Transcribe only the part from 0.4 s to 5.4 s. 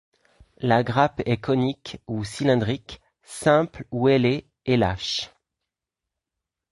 La grappe est conique ou cylindrique, simple ou ailée et lâche.